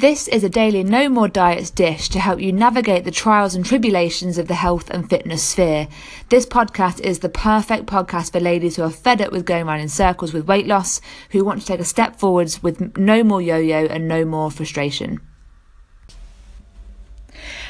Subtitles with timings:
[0.00, 3.62] This is a daily No More Diets dish to help you navigate the trials and
[3.62, 5.88] tribulations of the health and fitness sphere.
[6.30, 9.80] This podcast is the perfect podcast for ladies who are fed up with going around
[9.80, 11.02] in circles with weight loss,
[11.32, 14.50] who want to take a step forwards with no more yo yo and no more
[14.50, 15.20] frustration.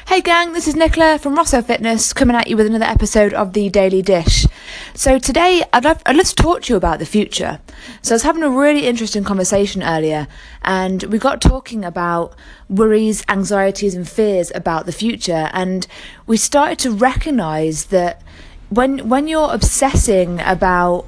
[0.07, 3.51] Hey gang, this is Nicola from Rosso Fitness coming at you with another episode of
[3.51, 4.45] the Daily Dish.
[4.93, 7.59] So today I'd love, I'd love to talk to you about the future.
[8.01, 10.27] So I was having a really interesting conversation earlier
[10.63, 12.35] and we got talking about
[12.69, 15.87] worries, anxieties and fears about the future and
[16.27, 18.21] we started to recognize that
[18.69, 21.07] when when you're obsessing about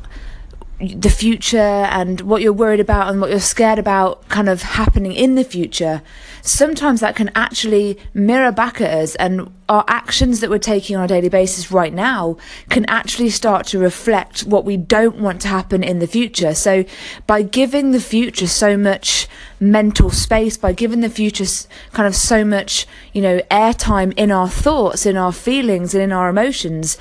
[0.88, 5.14] the future and what you're worried about and what you're scared about kind of happening
[5.14, 6.02] in the future,
[6.42, 11.04] sometimes that can actually mirror back at us and our actions that we're taking on
[11.04, 12.38] a daily basis right now
[12.70, 16.54] can actually start to reflect what we don't want to happen in the future.
[16.54, 16.84] So
[17.28, 19.28] by giving the future so much
[19.60, 21.46] mental space, by giving the future
[21.92, 26.12] kind of so much, you know, airtime in our thoughts, in our feelings and in
[26.12, 26.98] our emotions,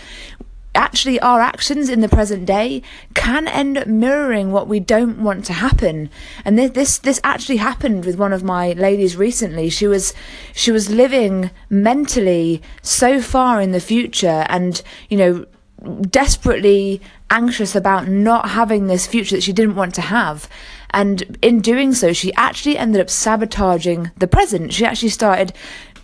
[0.74, 2.82] actually our actions in the present day
[3.14, 6.10] can end up mirroring what we don't want to happen.
[6.44, 9.68] And this this this actually happened with one of my ladies recently.
[9.68, 10.14] She was
[10.54, 15.46] she was living mentally so far in the future and you know
[16.02, 17.00] desperately
[17.30, 20.48] anxious about not having this future that she didn't want to have.
[20.90, 24.72] And in doing so she actually ended up sabotaging the present.
[24.72, 25.52] She actually started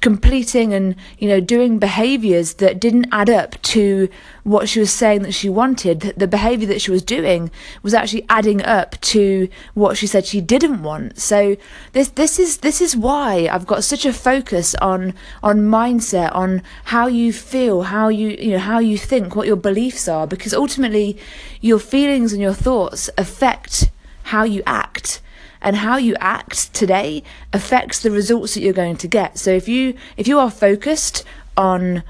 [0.00, 4.08] completing and you know doing behaviors that didn't add up to
[4.44, 6.14] what she was saying that she wanted.
[6.16, 7.50] The behavior that she was doing
[7.82, 11.18] was actually adding up to what she said she didn't want.
[11.18, 11.56] So
[11.92, 16.62] this this is this is why I've got such a focus on on mindset on
[16.84, 20.54] how you feel how you you know how you think what your beliefs are because
[20.54, 21.18] ultimately
[21.60, 23.90] your feelings and your thoughts affect
[24.24, 25.20] how you act
[25.68, 29.36] and how you act today affects the results that you're going to get.
[29.36, 31.24] So if you if you are focused
[31.58, 32.02] on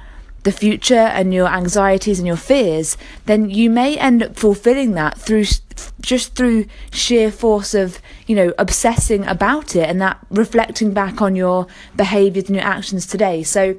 [0.49, 2.97] the future and your anxieties and your fears,
[3.27, 5.45] then you may end up fulfilling that through
[6.01, 11.37] just through sheer force of you know obsessing about it and that reflecting back on
[11.37, 11.67] your
[11.97, 13.43] behaviors and your actions today.
[13.43, 13.77] So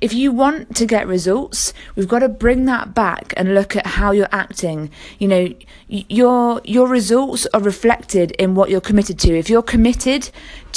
[0.00, 3.86] if you want to get results we've got to bring that back and look at
[3.86, 4.90] how you're acting.
[5.18, 5.54] You know
[5.88, 9.36] your your results are reflected in what you're committed to.
[9.36, 10.30] If you're committed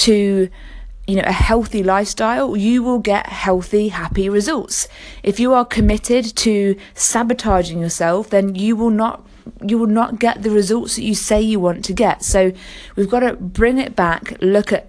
[0.08, 0.50] to
[1.10, 4.88] you know a healthy lifestyle you will get healthy happy results.
[5.24, 9.26] If you are committed to sabotaging yourself then you will not
[9.66, 12.24] you will not get the results that you say you want to get.
[12.24, 12.52] So
[12.96, 14.86] we've got to bring it back look at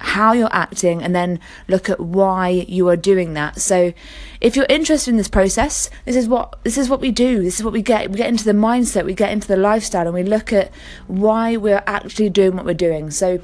[0.00, 3.60] how you're acting and then look at why you are doing that.
[3.60, 3.92] So
[4.40, 7.40] if you're interested in this process this is what this is what we do.
[7.40, 8.10] This is what we get.
[8.10, 10.72] We get into the mindset we get into the lifestyle and we look at
[11.06, 13.12] why we're actually doing what we're doing.
[13.12, 13.40] So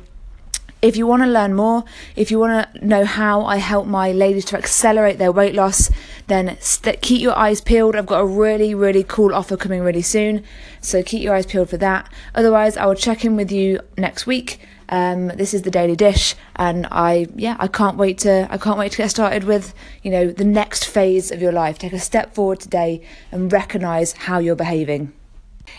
[0.80, 1.84] if you want to learn more,
[2.14, 5.90] if you want to know how I help my ladies to accelerate their weight loss,
[6.28, 7.96] then st- keep your eyes peeled.
[7.96, 10.44] I've got a really, really cool offer coming really soon.
[10.80, 12.08] So keep your eyes peeled for that.
[12.34, 14.60] Otherwise, I will check in with you next week.
[14.90, 18.78] Um, this is the daily dish, and I yeah I can't wait to I can't
[18.78, 21.78] wait to get started with you know the next phase of your life.
[21.78, 25.12] Take a step forward today and recognize how you're behaving.